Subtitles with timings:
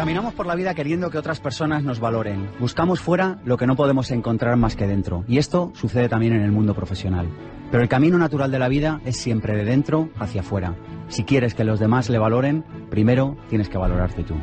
[0.00, 2.48] Caminamos por la vida queriendo que otras personas nos valoren.
[2.58, 5.24] Buscamos fuera lo que no podemos encontrar más que dentro.
[5.28, 7.28] Y esto sucede también en el mundo profesional.
[7.70, 10.74] Pero el camino natural de la vida es siempre de dentro hacia afuera.
[11.08, 14.36] Si quieres que los demás le valoren, primero tienes que valorarte tú.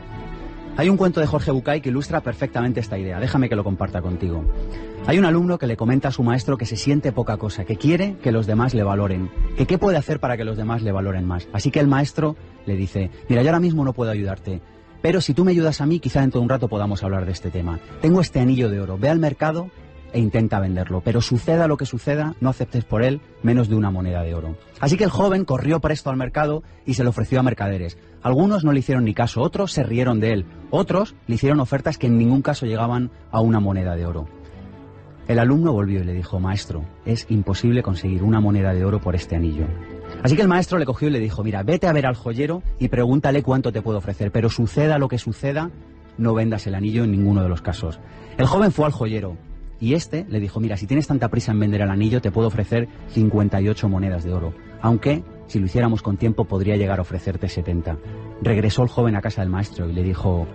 [0.77, 3.19] Hay un cuento de Jorge Bucay que ilustra perfectamente esta idea.
[3.19, 4.45] Déjame que lo comparta contigo.
[5.07, 7.77] Hay un alumno que le comenta a su maestro que se siente poca cosa, que
[7.77, 10.91] quiere que los demás le valoren, que qué puede hacer para que los demás le
[10.91, 11.47] valoren más.
[11.51, 12.35] Así que el maestro
[12.67, 14.61] le dice, mira, yo ahora mismo no puedo ayudarte,
[15.07, 17.31] pero si tú me ayudas a mí, quizá dentro de un rato podamos hablar de
[17.31, 17.79] este tema.
[18.01, 19.71] Tengo este anillo de oro, ve al mercado
[20.11, 23.89] e intenta venderlo, pero suceda lo que suceda, no aceptes por él menos de una
[23.89, 24.57] moneda de oro.
[24.81, 27.97] Así que el joven corrió presto al mercado y se lo ofreció a mercaderes.
[28.21, 31.97] Algunos no le hicieron ni caso, otros se rieron de él, otros le hicieron ofertas
[31.97, 34.27] que en ningún caso llegaban a una moneda de oro.
[35.29, 39.15] El alumno volvió y le dijo, maestro, es imposible conseguir una moneda de oro por
[39.15, 39.67] este anillo.
[40.23, 42.63] Así que el maestro le cogió y le dijo, mira, vete a ver al joyero
[42.79, 45.69] y pregúntale cuánto te puedo ofrecer, pero suceda lo que suceda,
[46.17, 47.99] no vendas el anillo en ninguno de los casos.
[48.37, 49.37] El joven fue al joyero
[49.79, 52.47] y este le dijo, mira, si tienes tanta prisa en vender el anillo, te puedo
[52.47, 57.47] ofrecer 58 monedas de oro, aunque si lo hiciéramos con tiempo podría llegar a ofrecerte
[57.47, 57.97] 70.
[58.41, 60.47] Regresó el joven a casa del maestro y le dijo,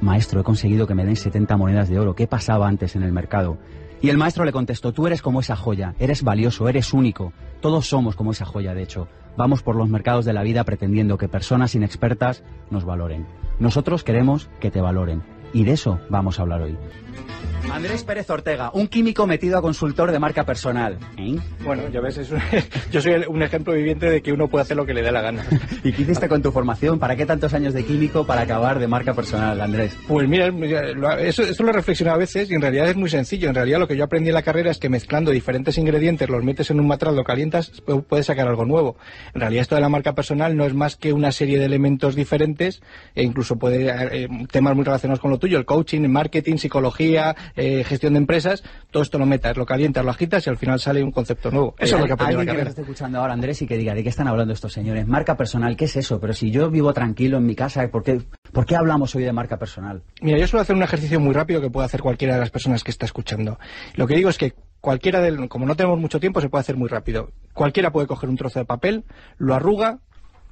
[0.00, 3.12] maestro, he conseguido que me den 70 monedas de oro, ¿qué pasaba antes en el
[3.12, 3.58] mercado?
[4.00, 7.88] Y el maestro le contestó, tú eres como esa joya, eres valioso, eres único, todos
[7.88, 9.08] somos como esa joya, de hecho.
[9.36, 13.26] Vamos por los mercados de la vida pretendiendo que personas inexpertas nos valoren.
[13.58, 15.22] Nosotros queremos que te valoren.
[15.54, 16.76] Y de eso vamos a hablar hoy.
[17.70, 20.98] Andrés Pérez Ortega, un químico metido a consultor de marca personal.
[21.16, 21.36] ¿Eh?
[21.64, 22.20] Bueno, ya ves,
[22.90, 25.22] yo soy un ejemplo viviente de que uno puede hacer lo que le dé la
[25.22, 25.44] gana.
[25.84, 26.98] ¿Y qué hiciste con tu formación?
[26.98, 29.96] ¿Para qué tantos años de químico para acabar de marca personal, Andrés?
[30.06, 30.48] Pues mira,
[31.20, 33.48] eso, eso lo he reflexionado a veces y en realidad es muy sencillo.
[33.48, 36.44] En realidad lo que yo aprendí en la carrera es que mezclando diferentes ingredientes, los
[36.44, 38.96] metes en un matraz, lo calientas, puedes sacar algo nuevo.
[39.34, 42.14] En realidad esto de la marca personal no es más que una serie de elementos
[42.14, 42.82] diferentes
[43.14, 47.34] e incluso puede eh, temas muy relacionados con lo tuyo, el coaching, el marketing, psicología,
[47.56, 50.80] eh, gestión de empresas, todo esto lo metas, lo calientas, lo agitas y al final
[50.80, 51.74] sale un concepto nuevo.
[51.78, 52.64] Eso es lo que aprendí en la carrera.
[52.64, 55.06] Que esté escuchando ahora, Andrés, y que diga, ¿de qué están hablando estos señores?
[55.06, 56.20] Marca personal, ¿qué es eso?
[56.20, 59.32] Pero si yo vivo tranquilo en mi casa, ¿por qué, ¿por qué hablamos hoy de
[59.32, 60.02] marca personal?
[60.20, 62.84] Mira, yo suelo hacer un ejercicio muy rápido que puede hacer cualquiera de las personas
[62.84, 63.58] que está escuchando.
[63.94, 66.76] Lo que digo es que cualquiera del, como no tenemos mucho tiempo, se puede hacer
[66.76, 67.30] muy rápido.
[67.54, 69.04] Cualquiera puede coger un trozo de papel,
[69.38, 70.00] lo arruga,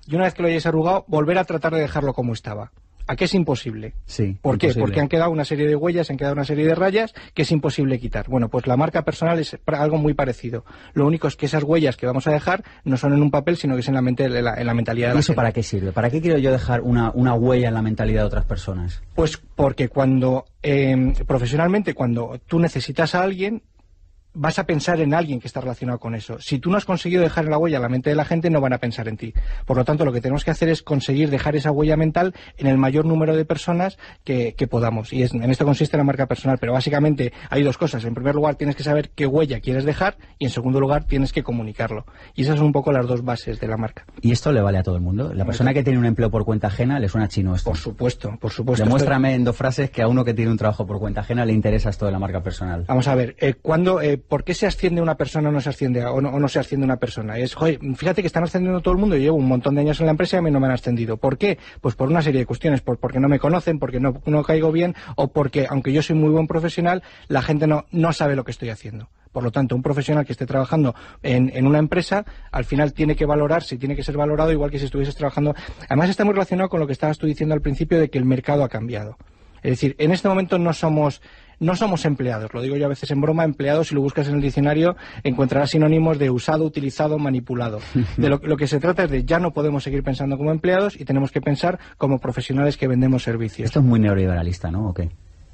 [0.07, 2.73] y una vez que lo hayáis arrugado, volver a tratar de dejarlo como estaba.
[3.11, 3.95] ¿A qué es imposible?
[4.07, 4.39] Sí.
[4.41, 4.73] ¿Por qué?
[4.73, 7.51] Porque han quedado una serie de huellas, han quedado una serie de rayas que es
[7.51, 8.29] imposible quitar.
[8.29, 10.65] Bueno, pues la marca personal es algo muy parecido.
[10.95, 13.57] Lo único es que esas huellas que vamos a dejar no son en un papel,
[13.57, 15.91] sino que es en la, mente, en la, mentalidad de la ¿Eso para qué sirve?
[15.91, 19.03] ¿Para qué quiero yo dejar una, huella en la mentalidad de otras personas?
[19.17, 23.65] Pues porque cuando, eh, profesionalmente, cuando tú necesitas a alguien,
[24.33, 26.39] vas a pensar en alguien que está relacionado con eso.
[26.41, 28.61] Si tú no has conseguido dejar la huella en la mente de la gente, no
[28.61, 29.35] van a pensar en ti.
[29.67, 32.67] Por lo tanto, lo que tenemos que hacer es conseguir dejar esa huella mental en
[32.67, 35.13] el mayor número de personas que, podamos.
[35.13, 36.59] Y en esto consiste la marca personal.
[36.59, 38.05] Pero básicamente hay dos cosas.
[38.05, 41.33] En primer lugar, tienes que saber qué huella quieres dejar y en segundo lugar, tienes
[41.33, 42.05] que comunicarlo.
[42.35, 44.05] Y esas son un poco las dos bases de la marca.
[44.21, 45.33] ¿Y esto le vale a todo el mundo?
[45.35, 47.71] ¿La persona que tiene un empleo por cuenta ajena le suena chino esto?
[47.71, 48.85] Por supuesto, por supuesto.
[48.85, 51.53] Demuéstrame en dos frases que a uno que tiene un trabajo por cuenta ajena le
[51.53, 52.85] interesa esto de la marca personal.
[52.87, 53.55] Vamos a ver, eh,
[54.03, 56.85] eh, ¿por qué se asciende una persona o no se asciende o no, se asciende
[56.85, 57.37] una persona.
[57.37, 57.57] Es,
[57.97, 59.17] fíjate que están ascendiendo todo el mundo.
[59.17, 60.73] Yo llevo un montón de años en la empresa y a mí no me han
[60.73, 61.17] ascendido.
[61.17, 61.59] ¿Por qué?
[61.81, 62.81] Pues por una serie de cuestiones.
[62.81, 66.15] Por, porque no me conocen, porque no, no caigo bien o porque, aunque yo soy
[66.15, 69.09] muy buen profesional, la gente no, no sabe lo que estoy haciendo.
[69.33, 73.17] Por lo tanto, un profesional que esté trabajando en, en, una empresa, al final tiene
[73.17, 75.57] que valorarse, tiene que ser valorado igual que si estuvieses trabajando.
[75.89, 78.25] Además, está muy relacionado con lo que estabas tú diciendo al principio de que el
[78.25, 79.17] mercado ha cambiado.
[79.63, 81.21] Es decir, en este momento no somos
[81.61, 84.37] no somos empleados, lo digo yo a veces en broma, empleados, si lo buscas en
[84.37, 87.81] el diccionario, encontrarás sinónimos de usado, utilizado, manipulado.
[88.17, 91.05] De lo, que se trata es de ya no podemos seguir pensando como empleados y
[91.05, 93.67] tenemos que pensar como profesionales que vendemos servicios.
[93.67, 94.95] Esto es muy neoliberalista, ¿no?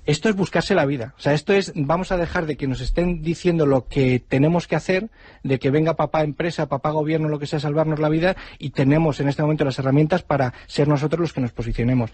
[0.07, 1.15] Esto es buscarse la vida.
[1.19, 4.69] O sea, esto es, vamos a dejar de que nos estén diciendo lo que tenemos
[4.69, 5.11] que hacer,
[5.43, 9.19] de que venga papá empresa, papá gobierno, lo que sea, salvarnos la vida, y tenemos
[9.19, 12.13] en este momento las herramientas para ser nosotros los que nos posicionemos.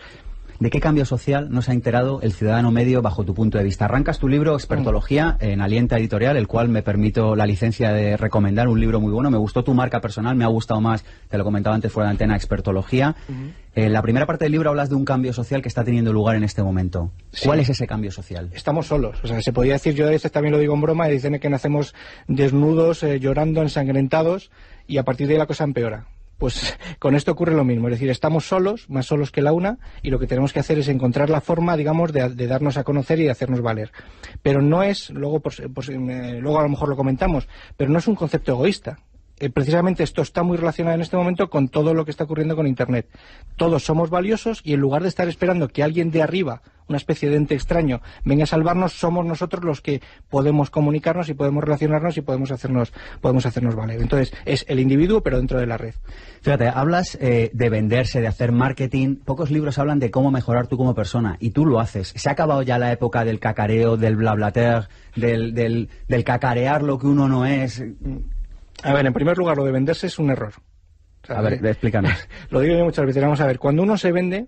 [0.62, 3.86] ¿De qué cambio social nos ha enterado el ciudadano medio bajo tu punto de vista?
[3.86, 8.68] Arrancas tu libro Expertología en Alienta Editorial, el cual me permito la licencia de recomendar
[8.68, 9.28] un libro muy bueno.
[9.28, 12.12] Me gustó tu marca personal, me ha gustado más, te lo comentaba antes fuera de
[12.12, 13.16] antena, Expertología.
[13.74, 16.36] En la primera parte del libro hablas de un cambio social que está teniendo lugar
[16.36, 17.10] en este momento.
[17.42, 18.48] ¿Cuál es ese cambio social?
[18.54, 19.18] Estamos solos.
[19.24, 21.40] O sea, se podía decir, yo a veces también lo digo en broma, y dicen
[21.40, 21.92] que nacemos
[22.28, 24.52] desnudos, eh, llorando, ensangrentados,
[24.86, 26.06] y a partir de ahí la cosa empeora
[26.42, 27.86] pues con esto ocurre lo mismo.
[27.86, 30.76] Es decir, estamos solos, más solos que la una, y lo que tenemos que hacer
[30.76, 33.92] es encontrar la forma, digamos, de, darnos a conocer y de hacernos valer.
[34.42, 37.46] Pero no es, luego, pues, luego a lo mejor lo comentamos,
[37.76, 38.98] pero no es un concepto egoísta
[39.42, 42.54] eh, precisamente esto está muy relacionado en este momento con todo lo que está ocurriendo
[42.54, 43.08] con Internet.
[43.56, 47.28] Todos somos valiosos y en lugar de estar esperando que alguien de arriba, una especie
[47.28, 50.00] de ente extraño, venga a salvarnos, somos nosotros los que
[50.30, 54.00] podemos comunicarnos y podemos relacionarnos y podemos hacernos, podemos hacernos valer.
[54.00, 55.94] Entonces, es el individuo, pero dentro de la red.
[56.42, 59.16] Fíjate, hablas eh, de venderse, de hacer marketing.
[59.16, 62.12] Pocos libros hablan de cómo mejorar tú como persona y tú lo haces.
[62.14, 66.96] ¿Se ha acabado ya la época del cacareo, del blablater, del, del, del cacarear lo
[67.00, 67.82] que uno no es?
[68.82, 70.52] A ver, en primer lugar, lo de venderse es un error.
[71.28, 72.12] a ver, explícanos.
[72.50, 73.22] lo digo yo muchas veces.
[73.22, 74.46] Vamos a ver, cuando uno se vende,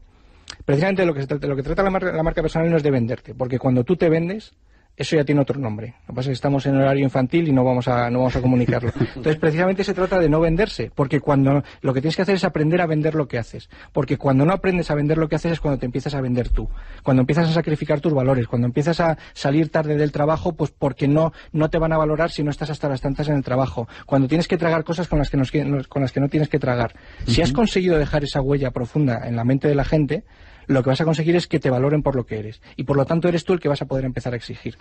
[0.64, 3.34] precisamente lo que, lo que trata la marca, la marca personal no es de venderte,
[3.34, 4.54] porque cuando tú te vendes,
[4.96, 5.94] eso ya tiene otro nombre.
[6.02, 8.36] Lo que pasa es que estamos en horario infantil y no vamos a, no vamos
[8.36, 8.92] a comunicarlo.
[9.16, 12.44] Entonces, precisamente se trata de no venderse, porque cuando lo que tienes que hacer es
[12.44, 13.68] aprender a vender lo que haces.
[13.92, 16.48] Porque cuando no aprendes a vender lo que haces es cuando te empiezas a vender
[16.48, 16.68] tú.
[17.02, 21.08] Cuando empiezas a sacrificar tus valores, cuando empiezas a salir tarde del trabajo, pues porque
[21.08, 23.88] no, no te van a valorar si no estás hasta las tantas en el trabajo.
[24.06, 25.38] Cuando tienes que tragar cosas con las que,
[25.88, 26.94] con las que no tienes que tragar.
[27.26, 30.24] Si has conseguido dejar esa huella profunda en la mente de la gente,
[30.66, 32.60] lo que vas a conseguir es que te valoren por lo que eres.
[32.76, 34.76] Y por lo tanto eres tú el que vas a poder empezar a exigir.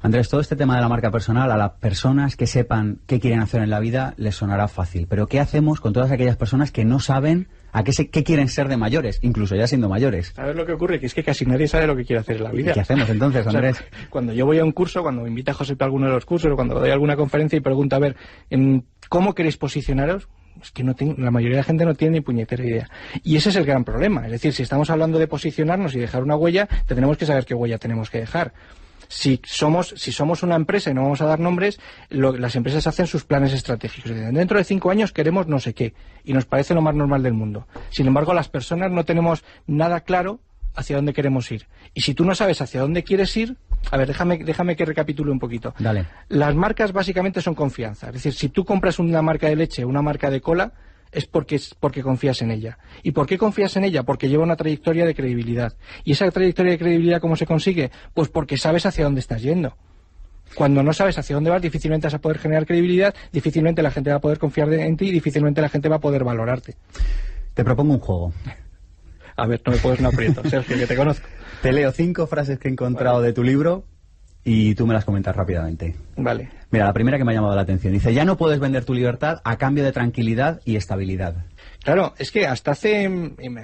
[0.00, 3.40] Andrés, todo este tema de la marca personal, a las personas que sepan qué quieren
[3.40, 5.06] hacer en la vida, les sonará fácil.
[5.08, 8.48] Pero ¿qué hacemos con todas aquellas personas que no saben a qué, se, qué quieren
[8.48, 10.32] ser de mayores, incluso ya siendo mayores?
[10.34, 10.98] ¿Sabes lo que ocurre?
[10.98, 12.72] Que es que casi nadie sabe lo que quiere hacer en la vida.
[12.72, 13.82] ¿Qué hacemos entonces, Andrés?
[14.10, 16.50] cuando yo voy a un curso, cuando me invita José a alguno de los cursos,
[16.50, 18.16] o cuando doy alguna conferencia y pregunto, a ver,
[19.08, 20.28] ¿cómo queréis posicionaros?
[20.62, 22.90] Es que no la mayoría de la gente no tiene ni puñetera idea.
[23.22, 24.24] Y ese es el gran problema.
[24.26, 27.54] Es decir, si estamos hablando de posicionarnos y dejar una huella, tenemos que saber qué
[27.54, 28.52] huella tenemos que dejar.
[29.08, 31.78] Si somos, si somos una empresa y no vamos a dar nombres,
[32.08, 34.10] las empresas hacen sus planes estratégicos.
[34.10, 35.92] Dentro de cinco años queremos no sé qué
[36.24, 37.66] y nos parece lo más normal del mundo.
[37.90, 40.40] Sin embargo, las personas no tenemos nada claro
[40.74, 41.66] hacia dónde queremos ir.
[41.92, 43.56] Y si tú no sabes hacia dónde quieres ir,
[43.92, 45.74] a ver, déjame, déjame que recapitule un poquito.
[45.78, 46.06] Dale.
[46.30, 48.06] Las marcas básicamente son confianza.
[48.06, 50.72] Es decir, si tú compras una marca de leche, una marca de cola,
[51.12, 52.78] es porque, es porque confías en ella.
[53.02, 54.02] ¿Y por qué confías en ella?
[54.02, 55.74] Porque lleva una trayectoria de credibilidad.
[56.04, 57.90] ¿Y esa trayectoria de credibilidad cómo se consigue?
[58.14, 59.76] Pues porque sabes hacia dónde estás yendo.
[60.54, 64.08] Cuando no sabes hacia dónde vas, difícilmente vas a poder generar credibilidad, difícilmente la gente
[64.08, 66.76] va a poder confiar en ti y difícilmente la gente va a poder valorarte.
[67.52, 68.32] Te propongo un juego.
[69.36, 71.26] A ver, no me puedes no aprieto, Sergio, que te conozco.
[71.62, 73.84] Te leo cinco frases que he encontrado de tu libro
[74.44, 75.94] y tú me las comentas rápidamente.
[76.16, 76.48] Vale.
[76.70, 77.92] Mira, la primera que me ha llamado la atención.
[77.92, 81.46] Dice, ya no puedes vender tu libertad a cambio de tranquilidad y estabilidad.
[81.82, 83.10] Claro, es que hasta hace...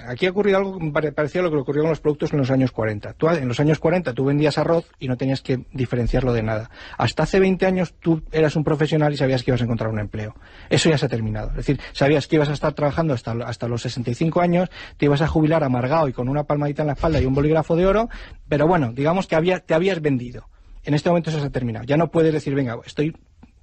[0.09, 2.73] Aquí ha ocurrido algo parecido a lo que ocurrió con los productos en los años
[2.73, 3.13] 40.
[3.13, 6.71] Tú, en los años 40 tú vendías arroz y no tenías que diferenciarlo de nada.
[6.97, 10.01] Hasta hace 20 años tú eras un profesional y sabías que ibas a encontrar un
[10.01, 10.35] empleo.
[10.69, 11.51] Eso ya se ha terminado.
[11.51, 15.23] Es decir, sabías que ibas a estar trabajando hasta, hasta los 65 años, te ibas
[15.23, 18.09] a jubilar amargado y con una palmadita en la espalda y un bolígrafo de oro,
[18.49, 20.49] pero bueno, digamos que había, te habías vendido.
[20.85, 21.85] En este momento eso se ha terminado.
[21.85, 23.17] Ya no puedes decir, venga, estoy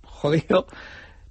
[0.04, 0.68] jodido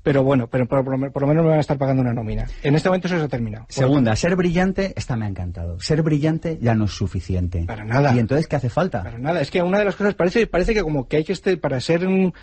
[0.05, 2.47] pero bueno, pero por, lo menos me van a estar pagando una nómina.
[2.63, 3.65] En este momento eso se ha terminado.
[3.71, 5.81] Segunda, ser brillante, esta me ha encantado.
[5.81, 7.65] Ser brillante ya no es suficiente.
[7.65, 8.15] Para nada.
[8.15, 9.03] ¿Y entonces qué hace falta?
[9.03, 9.41] Para nada.
[9.41, 11.81] Es que una de las cosas parece, parece que como que hay que estar, para
[11.81, 12.35] ser un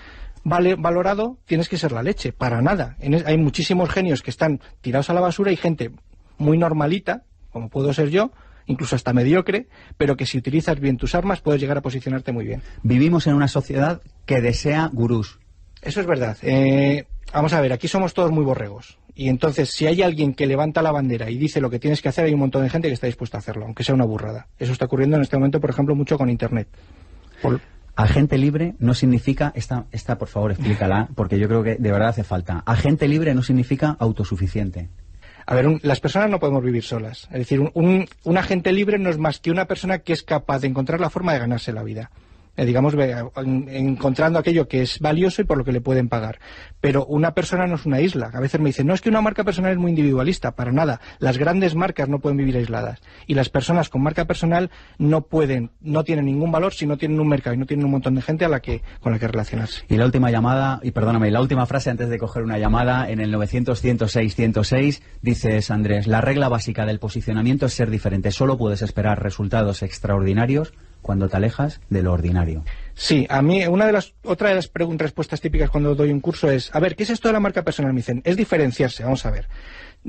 [0.43, 2.33] vale, valorado, tienes que ser la leche.
[2.33, 2.97] Para nada.
[2.99, 5.91] hay muchísimos genios que están tirados a la basura y gente
[6.39, 8.31] muy normalita, como puedo ser yo,
[8.65, 9.67] incluso hasta mediocre,
[9.97, 12.63] pero que si utilizas bien tus armas puedes llegar a posicionarte muy bien.
[12.81, 15.40] Vivimos en una sociedad que desea gurús.
[15.81, 16.37] Eso es verdad.
[16.41, 18.97] Eh, vamos a ver, aquí somos todos muy borregos.
[19.13, 22.09] Y entonces, si hay alguien que levanta la bandera y dice lo que tienes que
[22.09, 24.47] hacer, hay un montón de gente que está dispuesta a hacerlo, aunque sea una burrada.
[24.57, 26.67] Eso está ocurriendo en este momento, por ejemplo, mucho con Internet.
[27.95, 32.09] Agente libre no significa, esta, esta por favor explícala, porque yo creo que de verdad
[32.09, 32.63] hace falta.
[32.65, 34.89] Agente libre no significa autosuficiente.
[35.45, 37.27] A ver, las personas no podemos vivir solas.
[37.31, 40.59] Es decir, un, un agente libre no es más que una persona que es capaz
[40.59, 42.11] de encontrar la forma de ganarse la vida.
[42.61, 46.37] Eh, digamos, encontrando aquello que es valioso y por lo que le pueden pagar.
[46.79, 48.29] Pero una persona no es una isla.
[48.31, 51.01] A veces me dicen, no es que una marca personal es muy individualista, para nada.
[51.17, 53.01] Las grandes marcas no pueden vivir aisladas.
[53.25, 57.19] Y las personas con marca personal no pueden, no tienen ningún valor si no tienen
[57.19, 59.27] un mercado y no tienen un montón de gente a la que, con la que
[59.27, 59.81] relacionarse.
[59.89, 63.21] Y la última llamada, y perdóname, la última frase antes de coger una llamada, en
[63.21, 68.29] el 900-106-106, dices, Andrés, la regla básica del posicionamiento es ser diferente.
[68.29, 72.63] Solo puedes esperar resultados extraordinarios cuando te alejas de lo ordinario.
[72.93, 76.19] Sí, a mí una de las otra de las preguntas, respuestas típicas cuando doy un
[76.19, 77.93] curso es, a ver, ¿qué es esto de la marca personal?
[77.93, 79.47] Me dicen, es diferenciarse, vamos a ver.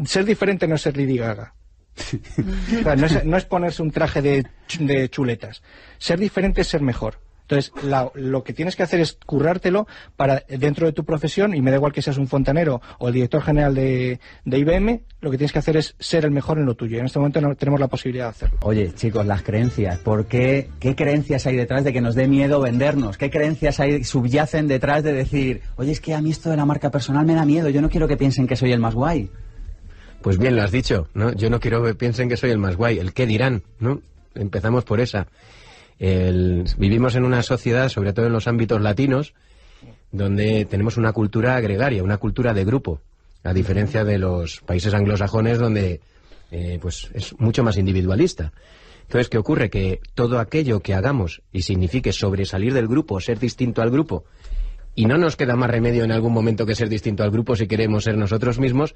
[0.04, 1.54] Ser diferente no es ser Lady Gaga.
[3.24, 4.46] no, es, ponerse un traje de,
[4.78, 5.62] de chuletas.
[5.98, 7.20] Ser diferente es ser mejor.
[7.42, 7.72] Entonces,
[8.14, 11.76] lo que tienes que hacer es currártelo para dentro de tu profesión, y me da
[11.76, 15.58] igual que seas un fontanero o el director general de, IBM, lo que tienes que
[15.58, 16.96] hacer es ser el mejor en lo tuyo.
[16.96, 18.58] Y en este momento no tenemos la posibilidad de hacerlo.
[18.62, 19.98] Oye, chicos, las creencias.
[19.98, 20.70] ¿Por qué?
[20.80, 23.18] ¿Qué creencias hay detrás de que nos dé miedo vendernos?
[23.18, 26.64] ¿Qué creencias hay, subyacen detrás de decir, oye, es que a mí esto de la
[26.64, 29.30] marca personal me da miedo, yo no quiero que piensen que soy el más guay?
[30.22, 31.32] Pues bien, lo has dicho, ¿no?
[31.32, 32.98] Yo no quiero que piensen que soy el más guay.
[32.98, 34.00] El qué dirán, ¿no?
[34.34, 35.26] Empezamos por esa
[36.78, 39.34] vivimos en una sociedad, sobre todo en los ámbitos latinos,
[40.10, 43.00] donde tenemos una cultura gregaria, una cultura de grupo,
[43.44, 46.00] a diferencia de los países anglosajones donde
[46.50, 48.52] eh, pues es mucho más individualista.
[49.02, 49.70] Entonces, ¿qué ocurre?
[49.70, 54.24] Que todo aquello que hagamos y signifique sobresalir del grupo, ser distinto al grupo,
[54.94, 57.66] y no nos queda más remedio en algún momento que ser distinto al grupo si
[57.66, 58.94] queremos ser nosotros mismos,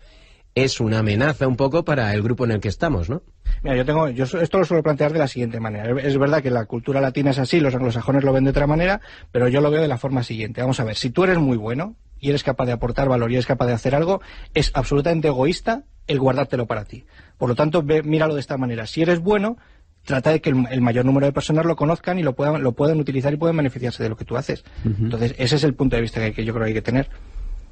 [0.56, 3.22] es una amenaza un poco para el grupo en el que estamos, ¿no?
[3.62, 6.00] Mira, yo tengo, yo esto lo suelo plantear de la siguiente manera.
[6.00, 9.02] Es verdad que la cultura latina es así, los anglosajones lo ven de otra manera,
[9.30, 10.62] pero yo lo veo de la forma siguiente.
[10.62, 13.34] Vamos a ver, si tú eres muy bueno y eres capaz de aportar valor y
[13.34, 14.22] eres capaz de hacer algo,
[14.54, 17.04] es absolutamente egoísta el guardártelo para ti.
[17.36, 18.86] Por lo tanto, ve, míralo de esta manera.
[18.86, 19.58] Si eres bueno,
[20.06, 22.98] trata de que el, mayor número de personas lo conozcan y lo puedan, lo puedan
[22.98, 24.64] utilizar y puedan beneficiarse de lo que tú haces.
[24.86, 27.10] Entonces, ese es el punto de vista que yo creo que hay que tener.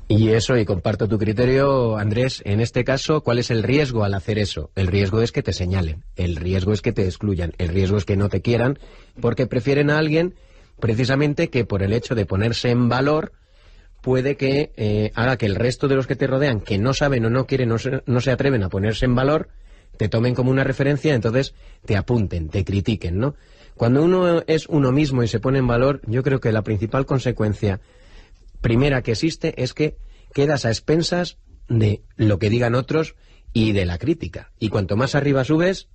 [0.06, 4.12] Y eso, y comparto tu criterio, Andrés, en este caso, ¿cuál es el riesgo al
[4.12, 4.70] hacer eso?
[4.74, 8.04] El riesgo es que te señalen, el riesgo es que te excluyan, el riesgo es
[8.04, 8.78] que no te quieran,
[9.20, 10.34] porque prefieren a alguien
[10.78, 13.32] precisamente que por el hecho de ponerse en valor
[14.02, 17.24] puede que eh, haga que el resto de los que te rodean, que no saben
[17.24, 19.48] o no quieren, no se, no se atreven a ponerse en valor,
[19.96, 21.54] te tomen como una referencia, entonces
[21.86, 23.36] te apunten, te critiquen, ¿no?
[23.74, 27.06] Cuando uno es uno mismo y se pone en valor, yo creo que la principal
[27.06, 27.80] consecuencia
[28.64, 29.98] primera que existe es que
[30.32, 31.36] quedas a expensas
[31.68, 33.14] de lo que digan otros
[33.52, 34.52] y de la crítica.
[34.58, 35.88] Y cuanto más arriba subes,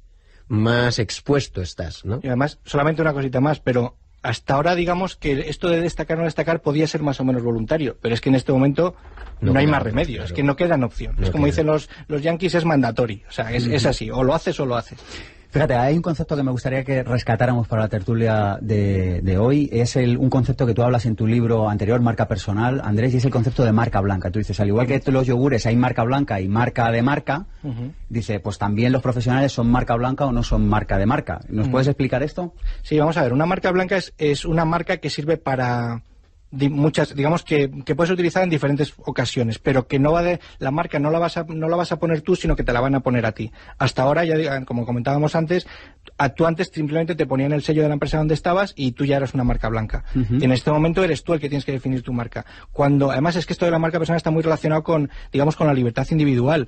[0.48, 2.20] más expuesto estás, ¿no?
[2.22, 6.20] Y además, solamente una cosita más, pero hasta ahora digamos que esto de destacar o
[6.20, 8.96] no destacar podía ser más o menos voluntario, pero es que en este momento
[9.42, 11.16] no, hay más remedio, es que no queda opción.
[11.24, 14.36] es como dicen los, los yankees, es mandatorio, o sea, es, es así, o lo
[14.36, 15.00] haces o lo haces.
[15.52, 19.68] Fíjate, hay un concepto que me gustaría que rescatáramos para la tertulia de, hoy.
[19.72, 23.18] Es el, un concepto que tú hablas en tu libro anterior, Marca Personal, Andrés, y
[23.18, 24.30] es el concepto de marca blanca.
[24.30, 27.48] Tú dices, al igual que los yogures hay marca blanca y marca de marca,
[28.10, 31.40] dice, pues también los profesionales son marca blanca o no son marca de marca.
[31.50, 32.54] ¿Nos puedes explicar esto?
[32.84, 33.34] Sí, vamos a ver.
[33.34, 36.04] Una marca blanca es, es una marca que sirve para
[36.52, 40.72] muchas digamos que, que, puedes utilizar en diferentes ocasiones pero que no va de la
[40.72, 42.82] marca no la vas a no la vas a poner tú sino que te la
[42.82, 43.52] van a poner a ti.
[43.78, 45.68] Hasta ahora ya como comentábamos antes
[46.36, 49.18] tú antes simplemente te ponían el sello de la empresa donde estabas y tú ya
[49.18, 50.04] eras una marca blanca.
[50.14, 52.46] En este momento eres tú el que tienes que definir tu marca.
[52.72, 55.68] Cuando además es que esto de la marca personal está muy relacionado con digamos con
[55.68, 56.68] la libertad individual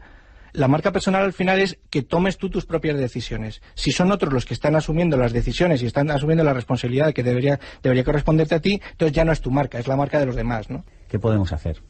[0.53, 3.61] la marca personal al final es que tomes tú tus propias decisiones.
[3.75, 7.23] Si son otros los que están asumiendo las decisiones y están asumiendo la responsabilidad que
[7.23, 10.25] debería, debería corresponderte a ti, entonces ya no es tu marca, es la marca de
[10.25, 10.83] los demás, ¿no?
[11.07, 11.81] ¿Qué podemos hacer?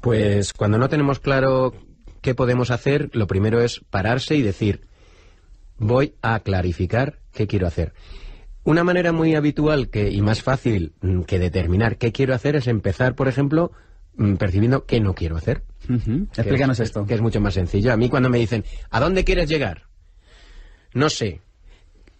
[0.00, 1.74] Pues cuando no tenemos claro
[2.20, 4.82] qué podemos hacer, lo primero es pararse y decir,
[5.78, 7.92] voy a clarificar qué quiero hacer.
[8.64, 12.68] Una manera muy habitual que, y más fácil mm, que determinar qué quiero hacer es
[12.68, 13.72] empezar, por ejemplo,
[14.16, 15.62] mm, percibiendo qué no quiero hacer.
[15.88, 17.04] Explícanos esto.
[17.06, 17.92] Que es mucho más sencillo.
[17.92, 19.84] A mí cuando me dicen, ¿a dónde quieres llegar?
[20.94, 21.40] No sé.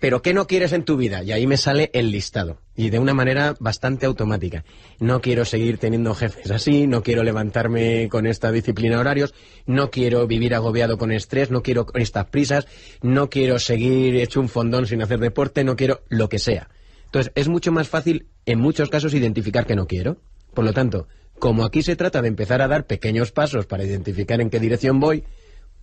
[0.02, 1.23] ¿Pero qué no quieres en tu vida?
[1.23, 2.59] Y ahí me sale el listado.
[2.75, 4.64] Y de una manera bastante automática.
[4.99, 9.33] No quiero seguir teniendo jefes así, no quiero levantarme con esta disciplina de horarios,
[9.64, 12.66] no quiero vivir agobiado con estrés, no quiero estas prisas,
[13.00, 16.69] no quiero seguir hecho un fondón sin hacer deporte, no quiero lo que sea.
[17.04, 20.16] Entonces, es mucho más fácil, en muchos casos, identificar que no quiero.
[20.52, 21.07] Por lo tanto,
[21.42, 25.00] como aquí se trata de empezar a dar pequeños pasos para identificar en qué dirección
[25.00, 25.25] voy,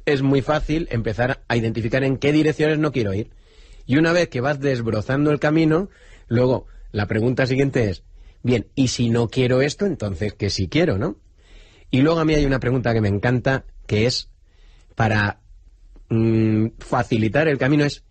[0.05, 3.31] es muy fácil empezar a identificar en qué direcciones no quiero ir.
[3.85, 5.89] Y una vez que vas desbrozando el camino,
[6.29, 8.03] luego la pregunta siguiente es,
[8.41, 11.17] bien, ¿y si no quiero esto, entonces qué si quiero, no?
[11.91, 14.29] Y luego a mí hay una pregunta que me encanta, que es
[14.95, 15.41] para
[16.07, 18.05] mm, facilitar el camino, es,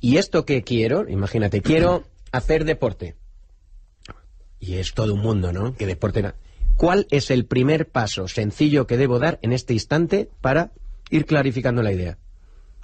[0.00, 1.08] ¿y esto qué quiero?
[1.08, 3.14] Imagínate, quiero hacer deporte.
[4.58, 5.76] Y es todo un mundo, ¿no?
[5.76, 6.34] Que deporte...
[6.78, 10.70] ¿Cuál es el primer paso sencillo que debo dar en este instante para
[11.10, 12.18] ir clarificando la idea?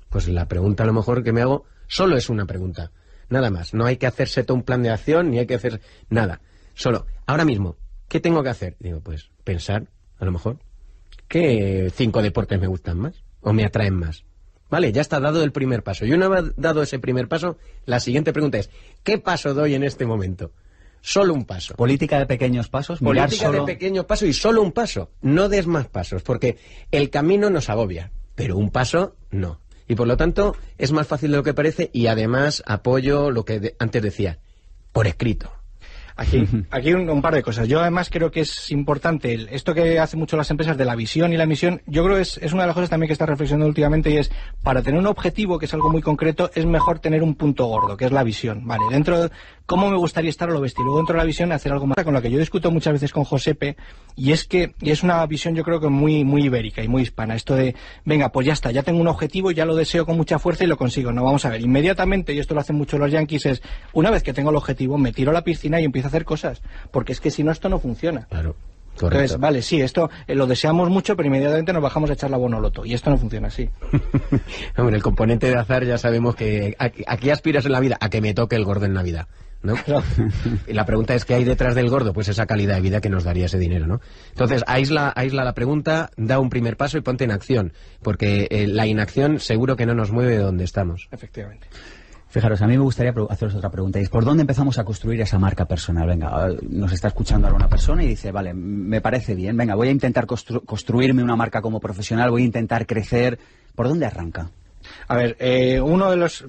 [0.08, 2.90] Pues la pregunta a lo mejor que me hago solo es una pregunta.
[3.28, 3.72] Nada más.
[3.72, 6.40] No hay que hacerse todo un plan de acción ni hay que hacer nada.
[6.74, 7.76] Solo, ahora mismo,
[8.08, 8.74] ¿qué tengo que hacer?
[8.80, 9.86] Digo, pues pensar,
[10.18, 10.58] a lo mejor,
[11.28, 14.24] ¿qué cinco deportes me gustan más o me atraen más?
[14.70, 16.04] Vale, ya está dado el primer paso.
[16.04, 18.70] Y una vez dado ese primer paso, la siguiente pregunta es,
[19.04, 20.50] ¿qué paso doy en este momento?
[21.06, 21.74] Solo un paso.
[21.74, 22.98] Política de pequeños pasos.
[22.98, 25.10] Política de pequeños pasos y solo un paso.
[25.20, 26.56] No des más pasos, porque
[26.90, 29.60] el camino nos agobia, pero un paso no.
[29.86, 33.44] Y por lo tanto es más fácil de lo que parece y además apoyo lo
[33.44, 34.38] que antes decía,
[34.92, 35.52] por escrito.
[36.16, 37.66] Aquí, aquí un, par de cosas.
[37.66, 40.94] Yo además creo que es importante el, esto que hace mucho las empresas de la
[40.94, 41.82] visión y la misión.
[41.86, 44.18] Yo creo que es, es una de las cosas también que está reflexionando últimamente y
[44.18, 44.30] es
[44.62, 47.96] para tener un objetivo que es algo muy concreto es mejor tener un punto gordo,
[47.96, 48.64] que es la visión.
[48.64, 49.28] Vale, dentro
[49.66, 50.82] cómo me gustaría estar a lo bestia.
[50.82, 53.12] Luego dentro de la visión hacer algo más con lo que yo discuto muchas veces
[53.12, 53.76] con Josepe
[54.16, 57.02] y es que y es una visión yo creo que muy muy ibérica y muy
[57.02, 57.34] hispana.
[57.34, 60.38] Esto de venga pues ya está, ya tengo un objetivo, ya lo deseo con mucha
[60.38, 61.12] fuerza y lo consigo.
[61.12, 64.22] No vamos a ver inmediatamente y esto lo hacen mucho los yankees es una vez
[64.22, 67.20] que tengo el objetivo me tiro a la piscina y empiezo hacer cosas, porque es
[67.20, 68.26] que si no esto no funciona.
[68.28, 68.56] Claro.
[68.94, 72.36] Entonces, vale, sí, esto eh, lo deseamos mucho, pero inmediatamente nos bajamos a echar la
[72.36, 72.84] bonoloto.
[72.84, 73.68] Y esto no funciona así.
[74.76, 76.76] Hombre, el componente de azar ya sabemos que...
[76.78, 77.96] aquí aspiras en la vida?
[78.00, 79.26] A que me toque el gordo en Navidad.
[79.64, 79.74] ¿no?
[80.66, 82.12] y la pregunta es, ¿qué hay detrás del gordo?
[82.12, 84.00] Pues esa calidad de vida que nos daría ese dinero, ¿no?
[84.28, 87.72] Entonces, aísla, aísla la pregunta, da un primer paso y ponte en acción.
[88.02, 91.08] Porque eh, la inacción seguro que no nos mueve de donde estamos.
[91.10, 91.66] Efectivamente.
[92.34, 94.00] Fijaros, a mí me gustaría haceros otra pregunta.
[94.00, 96.08] ¿Y por dónde empezamos a construir esa marca personal?
[96.08, 99.86] Venga, nos está escuchando ahora una persona y dice, vale, me parece bien, venga, voy
[99.86, 103.38] a intentar construirme una marca como profesional, voy a intentar crecer.
[103.76, 104.50] ¿Por dónde arranca?
[105.06, 106.44] A ver, eh, uno de los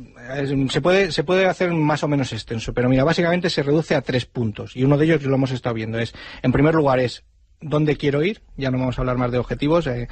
[0.70, 4.01] se puede se puede hacer más o menos extenso, pero mira, básicamente se reduce a
[4.01, 7.24] tres puntos y uno de ellos lo hemos estado viendo es, en primer lugar, es
[7.62, 9.88] dónde quiero ir, ya no vamos a hablar más de objetivos.
[9.88, 10.08] Eh.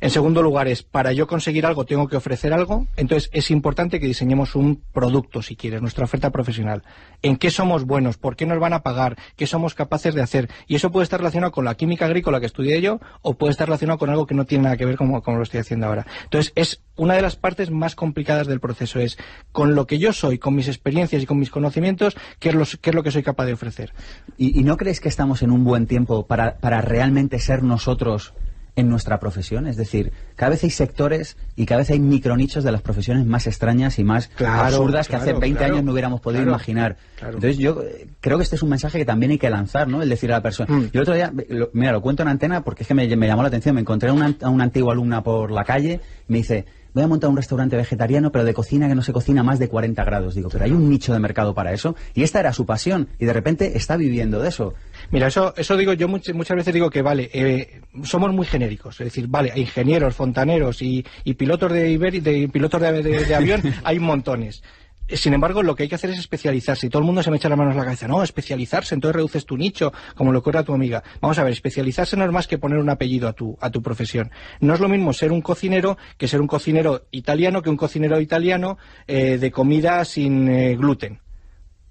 [0.00, 4.00] En segundo lugar es, para yo conseguir algo tengo que ofrecer algo, entonces es importante
[4.00, 6.82] que diseñemos un producto, si quieres, nuestra oferta profesional.
[7.22, 8.18] ¿En qué somos buenos?
[8.18, 9.16] ¿Por qué nos van a pagar?
[9.36, 10.50] ¿Qué somos capaces de hacer?
[10.66, 13.68] Y eso puede estar relacionado con la química agrícola que estudié yo o puede estar
[13.68, 16.06] relacionado con algo que no tiene nada que ver como, como lo estoy haciendo ahora.
[16.24, 19.18] Entonces es una de las partes más complicadas del proceso, es
[19.52, 22.90] con lo que yo soy, con mis experiencias y con mis conocimientos, qué es, qué
[22.90, 23.92] es lo que soy capaz de ofrecer.
[24.38, 28.32] ¿Y, no crees que estamos en un buen tiempo para, para realmente ser nosotros
[28.74, 29.66] en nuestra profesión.
[29.66, 33.46] Es decir, cada vez hay sectores y cada vez hay micronichos de las profesiones más
[33.46, 36.96] extrañas y más absurdas que hace 20 años no hubiéramos podido imaginar.
[37.20, 40.00] Entonces yo eh, creo que este es un mensaje que también hay que lanzar, ¿no?
[40.00, 40.74] El decir a la persona.
[40.74, 40.90] Mm.
[40.90, 41.32] Y el otro día,
[41.74, 43.74] mira, lo cuento en antena porque es que me, llamó la atención.
[43.74, 46.64] Me encontré a una, a una antigua alumna por la calle y me dice,
[46.96, 49.68] voy a montar un restaurante vegetariano, pero de cocina que no se cocina más de
[49.68, 50.34] 40 grados.
[50.34, 51.94] Digo, pero hay un nicho de mercado para eso.
[52.14, 53.08] Y esta era su pasión.
[53.18, 54.72] Y de repente está viviendo de eso.
[55.10, 58.98] Mira, eso, eso digo, yo muchas, veces digo que, vale, eh, somos muy genéricos.
[58.98, 61.04] Es decir, vale, ingenieros, fontaneros y,
[61.36, 64.62] pilotos de, de pilotos de avión hay montones.
[65.08, 66.86] Sin embargo, lo que hay que hacer es especializarse.
[66.86, 68.08] Y todo el mundo se me echa las manos a la cabeza.
[68.08, 71.02] No, especializarse, entonces reduces tu nicho, como lo ocurre a tu amiga.
[71.20, 73.82] Vamos a ver, especializarse no es más que poner un apellido a tu, a tu
[73.82, 74.30] profesión.
[74.60, 78.20] No es lo mismo ser un cocinero que ser un cocinero italiano que un cocinero
[78.20, 81.20] italiano eh, de comida sin eh, gluten.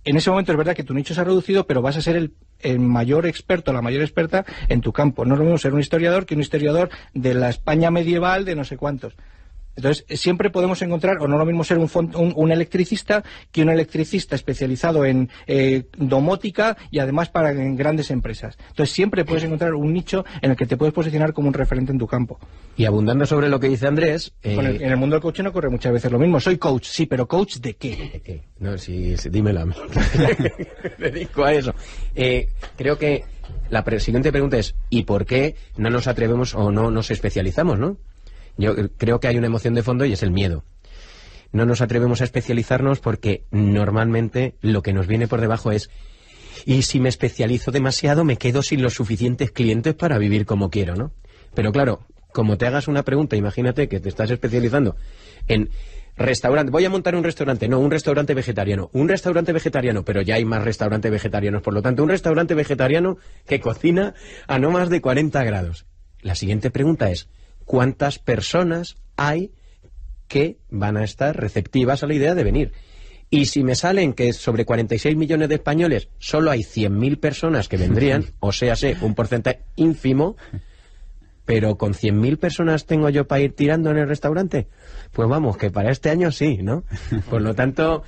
[0.04, 2.16] En ese momento es verdad que tu nicho se ha reducido, pero vas a ser
[2.16, 5.26] el, el mayor experto, la mayor experta en tu campo.
[5.26, 8.56] No es lo mismo ser un historiador que un historiador de la España medieval de
[8.56, 9.16] no sé cuántos.
[9.76, 14.36] Entonces, siempre podemos encontrar, o no lo mismo ser un, un, electricista que un electricista
[14.36, 18.58] especializado en eh, domótica y además para en grandes empresas.
[18.70, 21.92] Entonces, siempre puedes encontrar un nicho en el que te puedes posicionar como un referente
[21.92, 22.40] en tu campo.
[22.78, 24.34] Y abundando sobre lo que dice Andrés...
[24.44, 26.40] Eh, en el mundo del coaching ocurre muchas veces lo mismo.
[26.40, 28.10] Soy coach, sí, pero ¿coach de qué?
[28.14, 28.42] ¿De qué?
[28.60, 29.74] No, sí, dímelo a mí.
[30.98, 31.74] Me dedico a eso.
[32.16, 33.24] Eh, creo que
[33.70, 37.98] la siguiente pregunta es, ¿y por qué no nos atrevemos o no nos especializamos, no?
[38.58, 40.64] Yo creo que hay una emoción de fondo y es el miedo.
[41.52, 45.90] No nos atrevemos a especializarnos porque normalmente lo que nos viene por debajo es
[46.66, 50.96] y si me especializo demasiado me quedo sin los suficientes clientes para vivir como quiero,
[50.96, 51.12] ¿no?
[51.54, 54.96] Pero claro, como te hagas una pregunta, imagínate que te estás especializando
[55.48, 55.70] en
[56.18, 60.36] restaurante, voy a montar un restaurante, no, un restaurante vegetariano, un restaurante vegetariano, pero ya
[60.36, 64.14] hay más restaurantes vegetarianos, por lo tanto, un restaurante vegetariano que cocina
[64.48, 65.86] a no más de 40 grados.
[66.22, 67.30] La siguiente pregunta es,
[67.66, 69.52] cuántas personas hay
[70.28, 72.72] que van a estar receptivas a la idea de venir.
[73.30, 77.78] Y si me salen que sobre 46 millones de españoles solo hay 100.000 personas que
[77.78, 80.38] vendrían, o sea, sé, un porcentaje ínfimo,
[81.44, 84.68] pero con 100.000 personas tengo yo para ir tirando en el restaurante,
[85.12, 86.84] pues vamos, que para este año sí, ¿no?
[87.30, 88.04] Por lo tanto,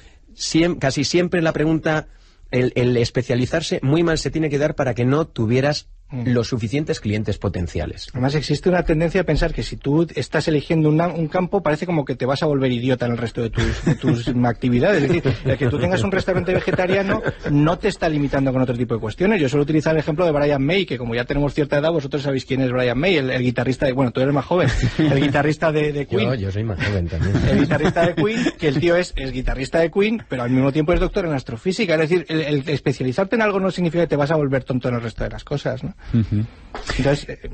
[0.80, 2.08] casi siempre la pregunta,
[2.52, 5.88] el, el especializarse muy mal se tiene que dar para que no tuvieras.
[6.12, 8.08] Los suficientes clientes potenciales.
[8.14, 12.06] Además, existe una tendencia a pensar que si tú estás eligiendo un campo, parece como
[12.06, 15.04] que te vas a volver idiota en el resto de tus, actividades.
[15.04, 18.76] Es decir, el que tú tengas un restaurante vegetariano no te está limitando con otro
[18.76, 19.42] tipo de cuestiones.
[19.42, 22.22] Yo suelo utilizar el ejemplo de Brian May, que como ya tenemos cierta edad, vosotros
[22.22, 23.92] sabéis quién es Brian May, el, guitarrista de...
[23.92, 24.70] Bueno, tú eres más joven.
[24.98, 26.30] El guitarrista de, Queen.
[26.30, 27.36] Yo, yo, soy más joven también.
[27.50, 30.72] El guitarrista de Queen, que el tío es, es guitarrista de Queen, pero al mismo
[30.72, 31.96] tiempo es doctor en astrofísica.
[31.96, 34.96] Es decir, el, especializarte en algo no significa que te vas a volver tonto en
[34.96, 35.97] el resto de las cosas, ¿no?
[36.14, 37.50] Entonces, eh,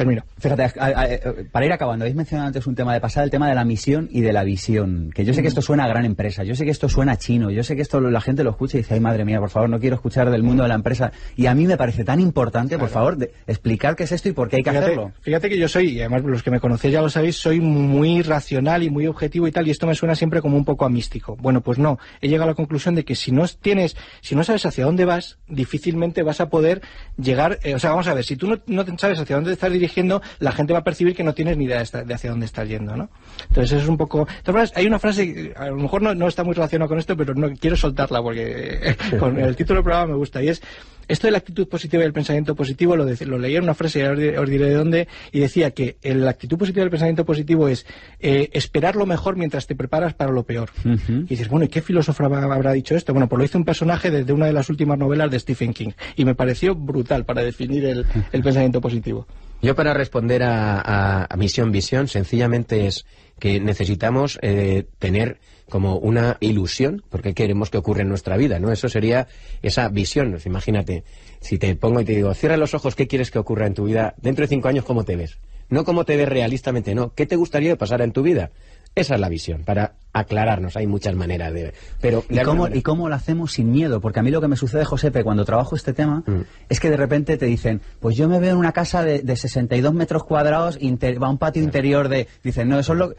[0.00, 0.24] termino.
[0.38, 1.08] Fíjate, a- a- a-
[1.52, 4.08] para ir acabando, habéis mencionado antes un tema de pasada, el tema de la misión
[4.10, 5.10] y de la visión.
[5.14, 7.16] Que yo sé que esto suena a gran empresa, yo sé que esto suena a
[7.18, 9.50] chino, yo sé que esto la gente lo escucha y dice, ay madre mía, por
[9.50, 11.12] favor, no quiero escuchar del mundo de la empresa.
[11.36, 14.32] Y a mí me parece tan importante, por favor, de- explicar qué es esto y
[14.32, 15.12] por qué hay que Fíjate, hacerlo.
[15.20, 18.22] fíjate que yo soy, y además los que me conocéis ya lo sabéis, soy muy
[18.22, 20.88] racional y muy objetivo y tal, y esto me suena siempre como un poco a
[20.88, 21.36] místico.
[21.36, 24.44] Bueno, pues no, he llegado a la conclusión de que si no tienes, si no
[24.44, 26.80] sabes hacia dónde vas, difícilmente vas a poder
[27.18, 29.52] llegar, eh, o sea, vamos a ver, si tú no, no te sabes hacia dónde
[29.52, 32.14] estás dirigiendo, la gente va a percibir que no tienes ni idea de, esta- de
[32.14, 33.10] hacia dónde estás yendo, ¿no?
[33.48, 34.26] Entonces es un poco...
[34.46, 37.16] Maneras, hay una frase, que a lo mejor no, no está muy relacionada con esto,
[37.16, 40.62] pero no quiero soltarla porque con el título del programa me gusta, y es
[41.08, 43.74] esto de la actitud positiva y el pensamiento positivo lo, de- lo leí en una
[43.74, 46.90] frase, ya os diré, de dónde, y decía que el- la actitud positiva y el
[46.90, 47.84] pensamiento positivo es
[48.20, 50.70] eh, esperar lo mejor mientras te preparas para lo peor.
[50.84, 53.12] Y dices, bueno, ¿y qué filósofo habrá, habrá dicho esto?
[53.12, 55.90] Bueno, pues lo hizo un personaje desde una de las últimas novelas de Stephen King,
[56.16, 59.26] y me pareció brutal para definir el, el pensamiento positivo.
[59.62, 63.04] Yo para responder a, a- misión visión sencillamente es
[63.38, 68.72] que necesitamos eh, tener como una ilusión porque queremos que ocurra en nuestra vida, ¿no?
[68.72, 69.28] Eso sería
[69.62, 70.38] esa visión.
[70.44, 71.04] Imagínate,
[71.40, 73.84] si te pongo y te digo, cierra los ojos, ¿qué quieres que ocurra en tu
[73.84, 74.14] vida?
[74.20, 75.38] Dentro de cinco años, ¿cómo te ves?
[75.68, 77.14] No cómo te ves realistamente, no.
[77.14, 78.50] ¿Qué te gustaría que pasara en tu vida?
[78.94, 80.76] Esa es la visión, para aclararnos.
[80.76, 81.72] Hay muchas maneras de...
[82.00, 84.00] Pero ¿Y cómo, manera- ¿Y cómo lo hacemos sin miedo?
[84.00, 86.40] Porque a mí lo que me sucede, Josepe, cuando trabajo este tema, Mm.
[86.68, 89.36] es que de repente te dicen, pues yo me veo en una casa de, de
[89.36, 92.26] 62 metros cuadrados, inter- va a un patio interior de...
[92.42, 93.14] Dicen, no, eso es lo...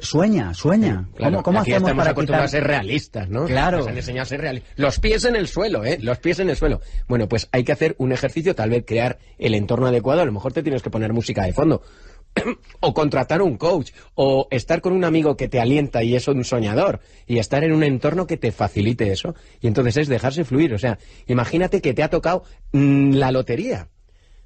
[0.00, 1.08] Sueña, sueña.
[1.16, 2.42] Claro, ¿Cómo, cómo aquí hacemos estamos para quitar...
[2.42, 3.46] a ser realistas, ¿no?
[3.46, 3.78] Claro.
[3.78, 4.72] Nos han enseñado a ser realistas.
[4.76, 5.98] Los pies en el suelo, ¿eh?
[6.02, 6.80] Los pies en el suelo.
[7.08, 10.20] Bueno, pues hay que hacer un ejercicio, tal vez crear el entorno adecuado.
[10.20, 11.82] A lo mejor te tienes que poner música de fondo.
[12.80, 13.92] o contratar un coach.
[14.14, 17.00] O estar con un amigo que te alienta y es un soñador.
[17.26, 19.34] Y estar en un entorno que te facilite eso.
[19.60, 20.74] Y entonces es dejarse fluir.
[20.74, 23.88] O sea, imagínate que te ha tocado mm, la lotería.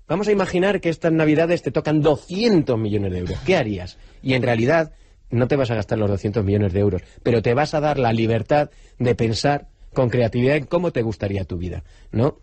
[0.07, 3.39] Vamos a imaginar que estas navidades te tocan 200 millones de euros.
[3.47, 3.99] ¿Qué harías?
[4.23, 4.93] Y en realidad
[5.31, 7.99] no te vas a gastar los 200 millones de euros, pero te vas a dar
[7.99, 12.39] la libertad de pensar con creatividad en cómo te gustaría tu vida, ¿no?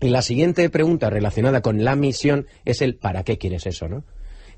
[0.00, 4.04] Y la siguiente pregunta relacionada con la misión es el ¿para qué quieres eso, no?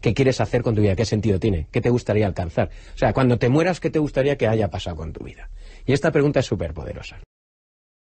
[0.04, 0.94] ¿Qué quieres hacer con tu vida?
[0.94, 1.66] ¿Qué sentido tiene?
[1.72, 2.68] ¿Qué te gustaría alcanzar?
[2.94, 5.48] O sea, cuando te mueras, ¿qué te gustaría que haya pasado con tu vida?
[5.86, 7.16] Y esta pregunta es súper poderosa.